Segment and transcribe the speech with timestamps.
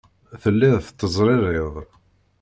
[0.41, 1.75] Telliḍ tettezririḍ.